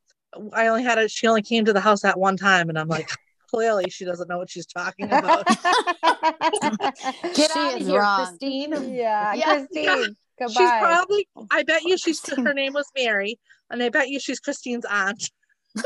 [0.53, 1.11] I only had it.
[1.11, 3.09] She only came to the house at one time, and I'm like,
[3.49, 5.45] clearly she doesn't know what she's talking about.
[7.35, 8.25] Get she out of here, wrong.
[8.27, 8.93] Christine.
[8.93, 9.65] Yeah, yeah.
[9.65, 10.15] Christine.
[10.39, 10.47] Yeah.
[10.47, 10.61] Goodbye.
[10.61, 11.27] She's probably.
[11.51, 12.27] I bet you she's.
[12.29, 15.31] Her name was Mary, and I bet you she's Christine's aunt.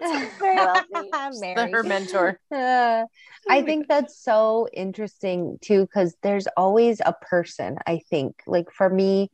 [0.00, 1.70] Mary.
[1.70, 2.40] her mentor.
[2.50, 3.04] Uh,
[3.48, 7.78] I think that's so interesting too, because there's always a person.
[7.86, 9.30] I think, like for me,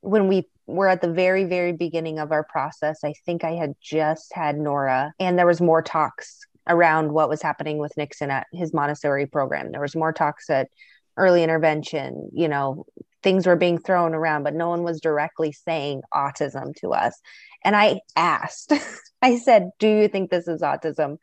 [0.00, 3.74] when we were at the very very beginning of our process i think i had
[3.80, 8.46] just had nora and there was more talks around what was happening with nixon at
[8.52, 10.68] his montessori program there was more talks at
[11.16, 12.84] early intervention you know
[13.22, 17.20] things were being thrown around but no one was directly saying autism to us
[17.64, 18.72] and i asked
[19.22, 21.16] i said do you think this is autism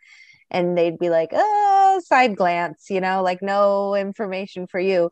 [0.51, 5.11] and they'd be like uh side glance you know like no information for you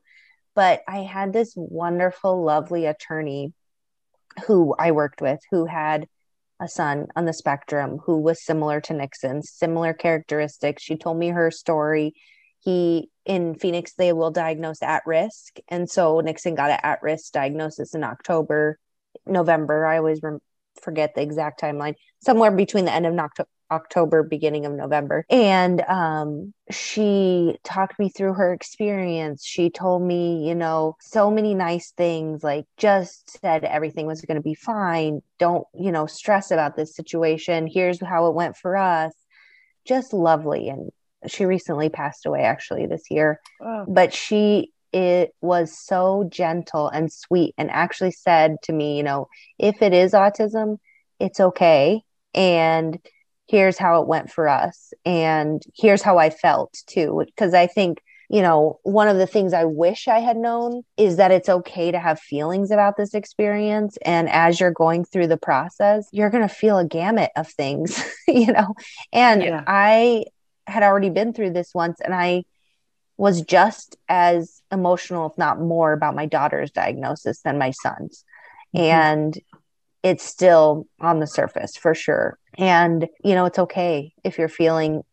[0.58, 3.54] but I had this wonderful, lovely attorney
[4.48, 6.08] who I worked with who had
[6.60, 10.82] a son on the spectrum who was similar to Nixon's, similar characteristics.
[10.82, 12.16] She told me her story.
[12.60, 15.58] He in Phoenix, they will diagnose at risk.
[15.68, 18.80] And so Nixon got an at risk diagnosis in October,
[19.26, 19.86] November.
[19.86, 20.40] I always rem-
[20.82, 23.50] forget the exact timeline, somewhere between the end of October.
[23.70, 25.26] October, beginning of November.
[25.30, 29.46] And um, she talked me through her experience.
[29.46, 34.38] She told me, you know, so many nice things, like just said everything was going
[34.38, 35.22] to be fine.
[35.38, 37.68] Don't, you know, stress about this situation.
[37.68, 39.12] Here's how it went for us.
[39.86, 40.70] Just lovely.
[40.70, 40.90] And
[41.26, 43.40] she recently passed away actually this year.
[43.62, 43.86] Oh.
[43.88, 49.28] But she it was so gentle and sweet and actually said to me, you know,
[49.60, 50.78] if it is autism,
[51.20, 52.02] it's okay.
[52.34, 53.00] And
[53.48, 58.02] here's how it went for us and here's how i felt too because i think
[58.30, 61.92] you know one of the things i wish i had known is that it's okay
[61.92, 66.48] to have feelings about this experience and as you're going through the process you're going
[66.48, 68.76] to feel a gamut of things you know
[69.14, 69.64] and yeah.
[69.66, 70.26] i
[70.68, 72.44] had already been through this once and i
[73.18, 78.24] was just as emotional if not more about my daughter's diagnosis than my son's
[78.76, 78.84] mm-hmm.
[78.84, 79.40] and
[80.04, 82.38] it's still on the surface for sure.
[82.58, 85.04] And, you know, it's okay if you're feeling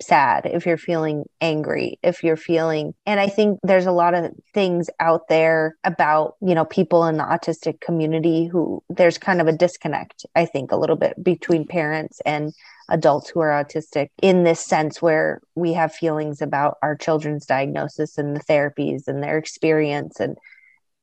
[0.00, 4.32] sad, if you're feeling angry, if you're feeling, and I think there's a lot of
[4.52, 9.46] things out there about, you know, people in the autistic community who there's kind of
[9.46, 12.52] a disconnect, I think, a little bit between parents and
[12.88, 18.18] adults who are autistic in this sense where we have feelings about our children's diagnosis
[18.18, 20.36] and the therapies and their experience and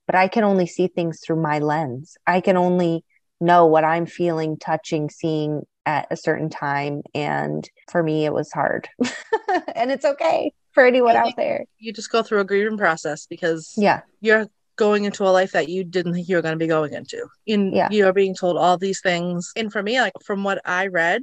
[0.08, 2.18] but I can only see things through my lens.
[2.28, 3.06] I can only
[3.40, 7.02] know what I'm feeling, touching, seeing at a certain time.
[7.16, 8.90] And for me, it was hard.
[9.76, 11.66] and it's okay for anyone out there.
[11.80, 15.70] You just go through a grieving process because yeah, you're going into a life that
[15.70, 17.28] you didn't think you were going to be going into.
[17.46, 17.90] In Yeah.
[17.92, 19.52] you're being told all these things.
[19.56, 21.22] And for me, like from what I read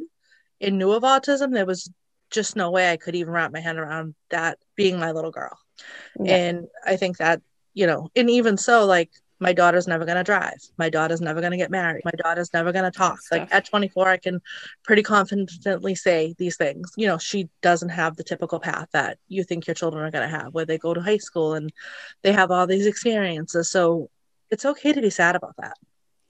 [0.61, 1.91] and knew of autism, there was
[2.31, 5.59] just no way I could even wrap my head around that being my little girl.
[6.21, 6.37] Yeah.
[6.37, 7.41] And I think that,
[7.75, 10.59] you know, and even so, like my daughter's never going to drive.
[10.77, 12.05] My daughter's never going to get married.
[12.05, 13.19] My daughter's never going to talk.
[13.31, 14.41] Like at 24, I can
[14.85, 16.93] pretty confidently say these things.
[16.97, 20.29] You know, she doesn't have the typical path that you think your children are going
[20.29, 21.73] to have, where they go to high school and
[22.23, 23.71] they have all these experiences.
[23.71, 24.11] So
[24.51, 25.77] it's okay to be sad about that.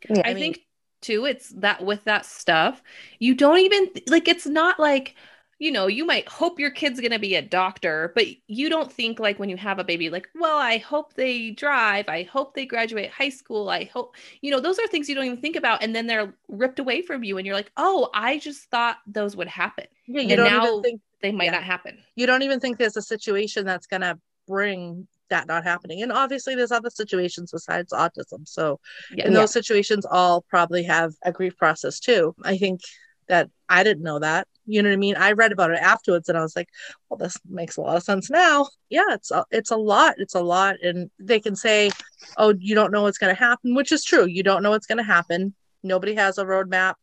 [0.08, 0.22] Yeah.
[0.24, 0.67] I, I mean- think
[1.00, 2.82] too, it's that with that stuff,
[3.18, 5.14] you don't even like it's not like,
[5.60, 9.18] you know, you might hope your kid's gonna be a doctor, but you don't think
[9.18, 12.64] like when you have a baby, like, well, I hope they drive, I hope they
[12.66, 15.82] graduate high school, I hope, you know, those are things you don't even think about,
[15.82, 19.34] and then they're ripped away from you, and you're like, oh, I just thought those
[19.36, 19.86] would happen.
[20.06, 21.50] Yeah, you And don't now- think They might Yeah.
[21.52, 21.98] not happen.
[22.14, 26.02] you don't even think there's a situation that's going to bring that not happening.
[26.02, 28.46] And obviously, there's other situations besides autism.
[28.46, 29.26] So, Yeah.
[29.26, 29.40] in Yeah.
[29.40, 32.34] those situations, all probably have a grief process too.
[32.44, 32.80] I think
[33.28, 34.48] that I didn't know that.
[34.64, 35.16] You know what I mean?
[35.16, 36.68] I read about it afterwards, and I was like,
[37.08, 40.14] "Well, this makes a lot of sense now." Yeah, it's a, it's a lot.
[40.18, 41.90] It's a lot, and they can say,
[42.36, 44.26] "Oh, you don't know what's going to happen," which is true.
[44.26, 45.54] You don't know what's going to happen.
[45.82, 46.94] Nobody has a roadmap.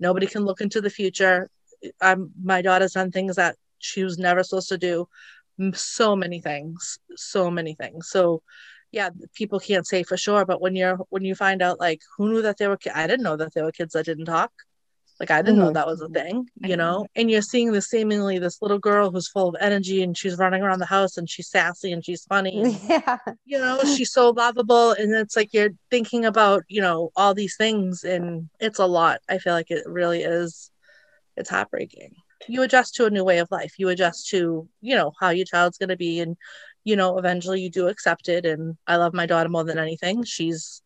[0.00, 1.48] Nobody can look into the future.
[2.00, 5.06] I'm my daughter's done things that she was never supposed to do
[5.74, 8.08] so many things so many things.
[8.08, 8.42] So
[8.92, 12.28] yeah people can't say for sure but when you're when you find out like who
[12.28, 14.52] knew that there were ki- i didn't know that there were kids that didn't talk.
[15.20, 15.74] Like i didn't know Mhm.
[15.74, 17.06] that was a thing you know?
[17.16, 20.62] and you're seeing this seemingly this little girl who's full of energy and she's running
[20.62, 23.18] around the house and she's sassy and she's funny and, yeah.
[23.44, 24.90] you know she's so lovable.
[24.92, 29.20] And it's like you're thinking about you know all these things and it's a lot.
[29.28, 30.70] I feel like it really is
[31.36, 32.12] it's heartbreaking
[32.48, 35.46] you adjust to a new way of life you adjust to you know how your
[35.46, 36.36] child's going to be and
[36.84, 40.22] you know eventually you do accept it and i love my daughter more than anything
[40.24, 40.82] she's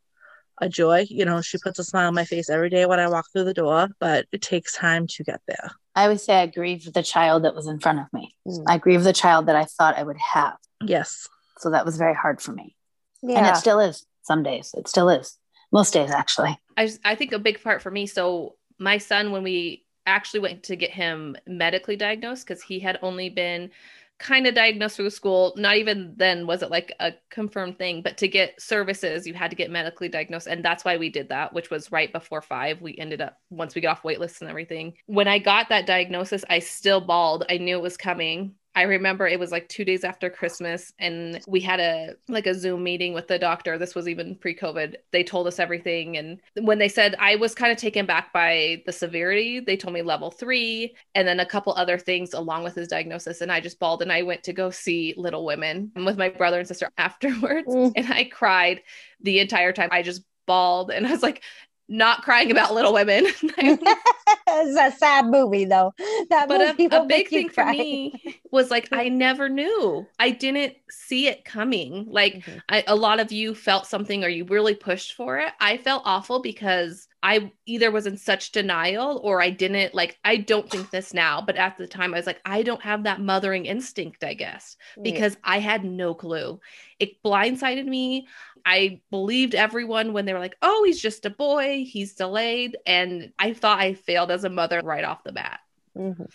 [0.60, 3.08] a joy you know she puts a smile on my face every day when i
[3.08, 6.46] walk through the door but it takes time to get there I would say I
[6.46, 8.32] grieve the child that was in front of me.
[8.46, 8.62] Mm.
[8.68, 10.54] I grieve the child that I thought I would have.
[10.80, 12.76] yes So that was very hard for me.
[13.22, 14.72] And it still is some days.
[14.76, 15.36] It still is.
[15.72, 16.56] Most days, actually.
[16.76, 18.06] I I think a big part for me.
[18.06, 22.98] So my son, when we actually went to get him medically diagnosed, because he had
[23.02, 23.70] only been
[24.18, 25.54] kind of diagnosed through school.
[25.56, 29.50] Not even then was it like a confirmed thing, but to get services, you had
[29.50, 32.80] to get medically diagnosed, and that's why we did that, which was right before five.
[32.80, 34.94] We ended up once we got off wait lists and everything.
[35.06, 37.44] When I got that diagnosis, I still bawled.
[37.48, 38.54] I knew it was coming.
[38.78, 42.54] I remember it was like two days after Christmas, and we had a like a
[42.54, 43.76] Zoom meeting with the doctor.
[43.76, 44.94] This was even pre-COVID.
[45.10, 48.84] They told us everything, and when they said I was kind of taken back by
[48.86, 52.76] the severity, they told me level three, and then a couple other things along with
[52.76, 54.00] his diagnosis, and I just bawled.
[54.00, 57.94] And I went to go see Little Women with my brother and sister afterwards, Mm.
[57.96, 58.82] and I cried
[59.20, 59.88] the entire time.
[59.90, 61.42] I just bawled, and I was like,
[61.88, 63.26] not crying about Little Women.
[64.48, 65.92] it's a sad movie though.
[66.30, 67.64] That but movie a, a big thing for cry.
[67.64, 68.16] me
[68.50, 72.62] was like i never knew i didn't see it coming like Mhm.
[72.68, 76.02] I, a lot of you felt something or you really pushed for it i felt
[76.04, 80.90] awful because i either was in such denial or i didn't like i don't think
[80.90, 84.22] this now but at the time i was like i don't have that mothering instinct
[84.24, 85.02] i guess Yeah.
[85.04, 86.60] because i had no clue
[86.98, 88.26] it blindsided me
[88.64, 93.32] i believed everyone when they were like oh he's just a boy he's delayed and
[93.38, 95.60] i thought i failed as a mother right off the bat
[95.96, 96.30] Mhm.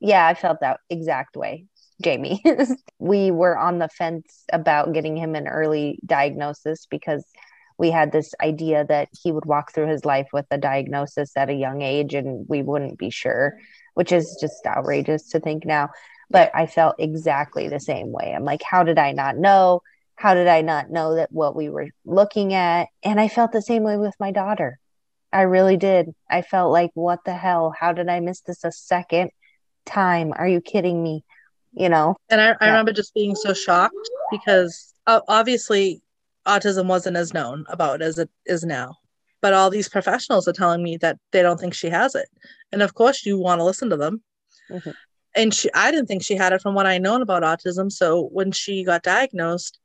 [0.00, 1.66] Yeah, I felt that exact way,
[2.02, 2.42] Jamie.
[2.98, 7.24] we were on the fence about getting him an early diagnosis because
[7.78, 11.50] we had this idea that he would walk through his life with a diagnosis at
[11.50, 13.58] a young age and we wouldn't be sure,
[13.94, 15.88] which is just outrageous to think now.
[16.30, 18.32] But I felt exactly the same way.
[18.34, 19.82] I'm like, how did I not know?
[20.16, 22.88] How did I not know that what we were looking at?
[23.02, 24.78] And I felt the same way with my daughter.
[25.32, 26.14] I really did.
[26.30, 27.74] I felt like, what the hell?
[27.78, 29.30] How did I miss this a second
[29.84, 30.32] time?
[30.36, 31.24] Are you kidding me?
[31.72, 32.16] You know?
[32.30, 32.66] And I, I Yeah.
[32.68, 36.00] remember just being so shocked because obviously
[36.46, 38.96] autism wasn't as known about as it is now.
[39.40, 42.28] But all these professionals are telling me that they don't think she has it.
[42.72, 44.22] And of course, you want to listen to them.
[44.70, 44.94] Mhm.
[45.36, 47.90] And she, I didn't think she had it from what I known about autism.
[47.90, 49.78] So when she got diagnosed,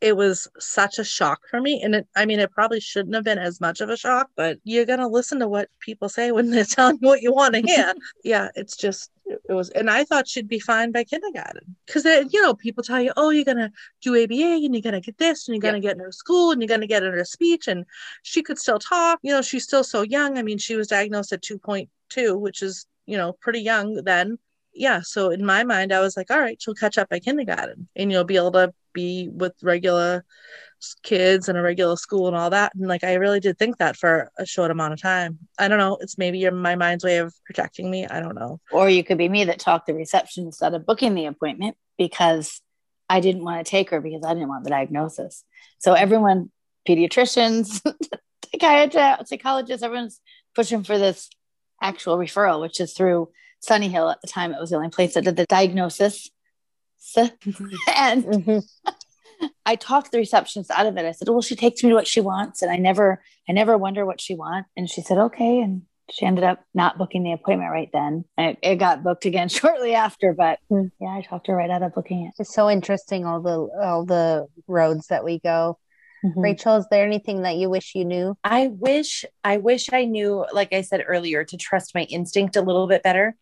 [0.00, 1.82] it was such a shock for me.
[1.82, 4.58] And it, I mean, it probably shouldn't have been as much of a shock, but
[4.64, 7.54] you're going to listen to what people say when they're telling you what you want
[7.54, 7.94] to hear.
[8.24, 11.76] yeah, it's just, it was, and I thought she'd be fine by kindergarten.
[11.86, 14.94] Because, you know, people tell you, oh, you're going to do ABA and you're going
[14.94, 17.02] to get this and you're going to get into school and you're going to get
[17.02, 17.68] into speech.
[17.68, 17.84] And
[18.22, 19.18] she could still talk.
[19.22, 20.38] You know, she's still so young.
[20.38, 24.38] I mean, she was diagnosed at 2.2, which is, you know, pretty young then.
[24.78, 25.00] Yeah.
[25.02, 28.10] So in my mind, I was like, all right, she'll catch up by kindergarten and
[28.10, 30.24] you'll be able to be with regular
[31.02, 32.74] kids and a regular school and all that.
[32.74, 35.38] And like, I really did think that for a short amount of time.
[35.58, 35.98] I don't know.
[36.00, 38.06] It's maybe your, my mind's way of protecting me.
[38.06, 38.60] I don't know.
[38.70, 42.60] Or you could be me that talked the reception instead of booking the appointment because
[43.08, 45.44] I didn't want to take her because I didn't want the diagnosis.
[45.78, 46.50] So everyone,
[46.88, 47.82] pediatricians,
[48.52, 50.20] psychiatrists, psychologists, everyone's
[50.54, 51.28] pushing for this
[51.80, 53.30] actual referral, which is through
[53.60, 54.52] Sunny Hill at the time.
[54.52, 56.30] It was the only place that did the diagnosis.
[57.16, 57.30] and
[58.24, 58.58] mm-hmm.
[59.64, 61.04] I talked the receptionist out of it.
[61.04, 63.78] I said, "Well, she takes me to what she wants, and I never, I never
[63.78, 67.32] wonder what she wants." And she said, "Okay." And she ended up not booking the
[67.32, 68.24] appointment right then.
[68.36, 70.90] It, it got booked again shortly after, but mm.
[71.00, 72.34] yeah, I talked her right out of booking it.
[72.38, 75.78] It's so interesting all the all the roads that we go.
[76.24, 76.40] Mm-hmm.
[76.40, 78.36] Rachel, is there anything that you wish you knew?
[78.42, 82.62] I wish I wish I knew, like I said earlier, to trust my instinct a
[82.62, 83.36] little bit better.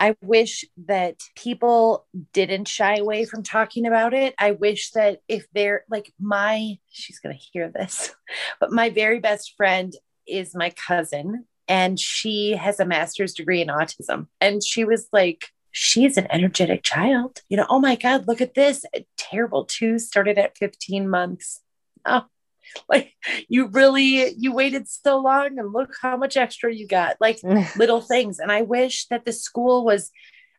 [0.00, 4.34] I wish that people didn't shy away from talking about it.
[4.38, 8.14] I wish that if they're like my, she's going to hear this,
[8.60, 9.92] but my very best friend
[10.26, 14.28] is my cousin, and she has a master's degree in autism.
[14.40, 17.42] And she was like, she's an energetic child.
[17.50, 18.84] You know, oh my God, look at this.
[19.18, 21.60] Terrible two started at 15 months.
[22.06, 22.24] Oh,
[22.88, 23.12] like
[23.48, 27.40] you really you waited so long and look how much extra you got like
[27.76, 28.38] little things.
[28.38, 30.10] And i wish that the school was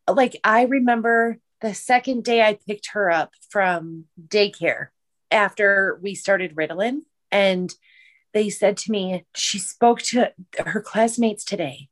[0.08, 4.88] like i remember the second day i picked her up from daycare
[5.30, 7.72] after we started ritalin and
[8.34, 10.32] they said to me she spoke to
[10.64, 11.88] her classmates today.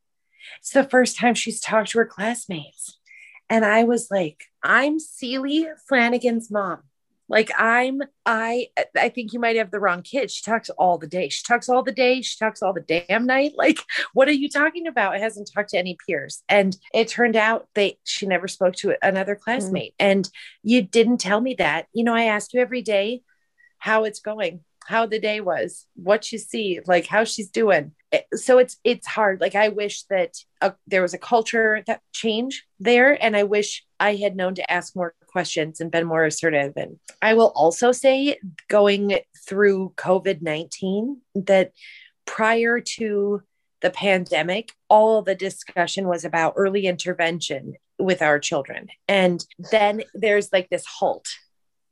[0.58, 2.98] It's the first time she's talked to her classmates.
[3.48, 6.82] And i was like i'm Celie flanagan's mom
[7.30, 10.30] like I'm, I, I think you might have the wrong kid.
[10.30, 11.28] She talks all the day.
[11.28, 12.20] She talks all the day.
[12.20, 13.52] She talks all the damn night.
[13.60, 13.78] Like,
[14.14, 15.16] what are you talking about?
[15.16, 16.42] It hasn't talked to any peers.
[16.48, 19.40] And it turned out they, she never spoke to another mm.
[19.40, 19.92] classmate.
[19.92, 20.06] Mm.
[20.10, 20.30] And
[20.62, 21.86] you didn't tell me that.
[21.92, 23.22] You know, I ask you every day
[23.78, 24.60] how it's going
[24.90, 27.92] how the day was, what you see, like how she's doing.
[28.34, 29.40] So it's it's hard.
[29.40, 33.84] Like I wish that a, there was a culture that change there, and I wish
[34.00, 36.72] I had known to ask more questions and been more assertive.
[36.76, 38.38] And I will also say,
[38.68, 41.72] going through COVID nineteen, that
[42.26, 43.42] prior to
[43.80, 48.88] the pandemic, all the discussion was about early intervention with our children.
[49.06, 51.26] And then there's like this halt.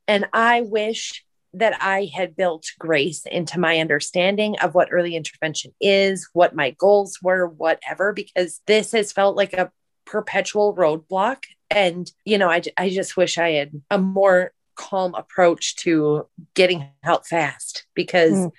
[0.07, 1.23] And I wish
[1.53, 6.71] that I had built grace into my understanding of what early intervention is, what my
[6.71, 9.71] goals were, whatever, because this has felt like a
[10.05, 11.43] perpetual roadblock.
[11.69, 16.87] And, you know, I, I just wish I had a more calm approach to getting
[17.03, 18.51] help fast because mm.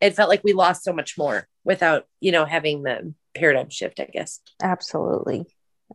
[0.00, 4.00] it felt like we lost so much more without, you know, having the paradigm shift,
[4.00, 4.40] I guess.
[4.62, 5.46] Absolutely.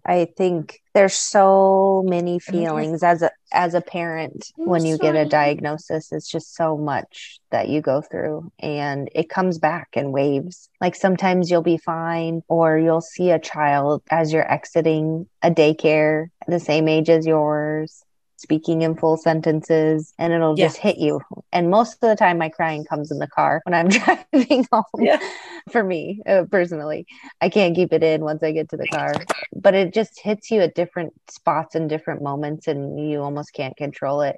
[0.05, 5.25] I think there's so many feelings as a as a parent when you get a
[5.25, 10.69] diagnosis it's just so much that you go through and it comes back in waves
[10.79, 16.27] like sometimes you'll be fine or you'll see a child as you're exiting a daycare
[16.47, 18.03] the same age as yours
[18.41, 20.65] speaking in full sentences and it'll yeah.
[20.65, 21.21] just hit you.
[21.51, 23.87] And most of the time, my crying comes in the car when I'm
[24.33, 24.83] driving home.
[24.97, 25.19] Yeah.
[25.71, 27.05] For me uh, personally,
[27.39, 29.13] I can't keep it in once I get to the car,
[29.55, 33.75] but it just hits you at different spots and different moments, and you almost can't
[33.77, 34.37] control it.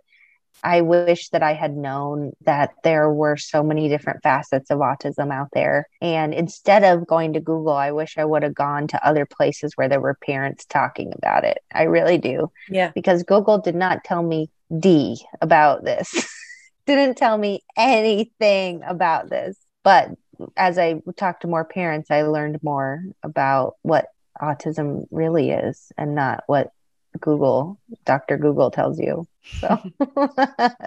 [0.64, 5.32] I wish that I had known that there were so many different facets of autism
[5.32, 5.88] out there.
[6.02, 9.74] And instead of going to Google, I wish I would have gone to other places
[9.76, 11.60] where there were parents talking about it.
[11.74, 12.52] I really do.
[12.70, 12.92] Yeah.
[12.94, 16.28] Because Google did not tell me D about this,
[16.86, 19.58] didn't tell me anything about this.
[19.84, 20.12] But
[20.56, 24.08] as I talked to more parents, I learned more about what
[24.42, 26.72] autism really is and not what
[27.20, 28.38] Google, Dr.
[28.38, 29.28] Google tells you.
[29.60, 29.68] So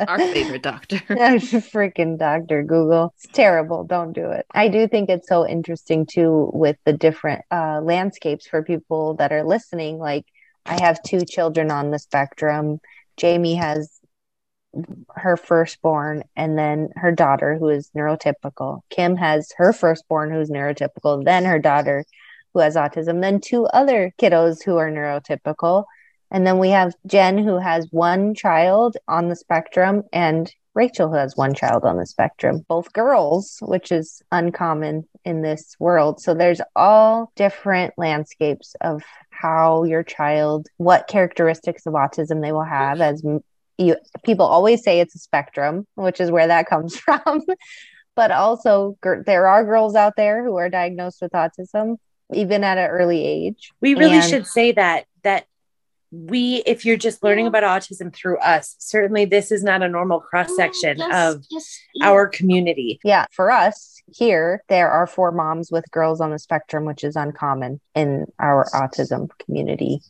[0.08, 0.96] our favorite doctor.
[1.08, 2.62] Freaking Dr.
[2.62, 3.14] Google.
[3.16, 3.84] It's terrible.
[3.84, 4.46] Don't do it.
[4.52, 9.32] I do think it's so interesting too with the different uh, landscapes for people that
[9.32, 9.98] are listening.
[9.98, 10.26] Like
[10.64, 12.80] I have two children on the spectrum.
[13.16, 13.95] Jamie has
[15.14, 18.80] her firstborn and then her daughter who is neurotypical.
[18.90, 22.04] Kim has her firstborn who's neurotypical, then her daughter
[22.54, 25.84] who has autism, then two other kiddos who are neurotypical
[26.30, 31.14] and then we have Jen, who has one child on the spectrum, and Rachel, who
[31.14, 36.20] has one child on the spectrum, both girls, which is uncommon in this world.
[36.20, 42.64] So there's all different landscapes of how your child, what characteristics of autism they will
[42.64, 43.00] have.
[43.00, 43.22] As
[43.78, 47.42] you, people always say it's a spectrum, which is where that comes from.
[48.14, 51.96] but also, there are girls out there who are diagnosed with autism
[52.32, 53.72] even at an early age.
[53.80, 55.46] We really and- should say that that
[56.12, 60.18] we, if you're just learning about autism through us, certainly this is not a normal
[60.18, 62.08] oh, cross section Yes, of yes, yeah.
[62.08, 63.00] our community.
[63.04, 67.16] Yeah, for us here, there are four moms with girls on the spectrum, which is
[67.16, 70.00] uncommon in our autism community.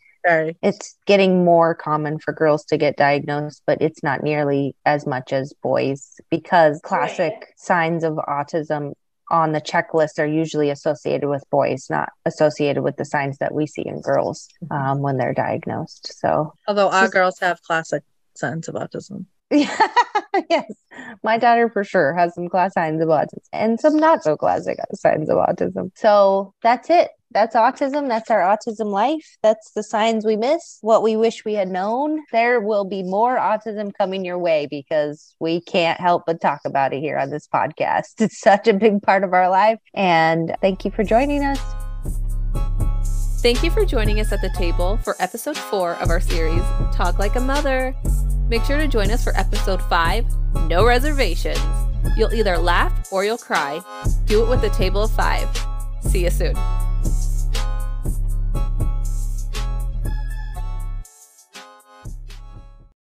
[0.62, 5.32] It's getting more common for girls to get diagnosed, but it's not nearly as much
[5.32, 8.92] as boys because classic signs of autism
[9.30, 13.66] on the checklist are usually associated with boys, not associated with the signs that we
[13.66, 16.12] see in girls um, when they're diagnosed.
[16.18, 18.02] So, Although our girls have classic
[18.34, 19.26] signs of autism.
[20.50, 20.72] yes,
[21.22, 24.78] my daughter for sure has some class signs of autism and some not so classic
[24.94, 25.90] signs of autism.
[25.94, 27.10] So that's it.
[27.32, 28.08] That's autism.
[28.08, 29.36] That's our autism life.
[29.42, 32.22] That's the signs we miss, what we wish we had known.
[32.32, 36.92] There will be more autism coming your way because we can't help but talk about
[36.92, 38.14] it here on this podcast.
[38.26, 39.78] It's such a big part of our life.
[39.94, 41.60] And thank you for joining us.
[43.42, 46.62] Thank you for joining us at the table for episode four of our series,
[46.92, 47.94] Talk Like a Mother.
[48.48, 50.24] Make sure to join us for episode five,
[50.68, 51.58] No Reservations.
[52.16, 53.80] You'll either laugh or you'll cry.
[54.26, 55.48] Do it with a table of five.
[56.02, 56.54] See you soon.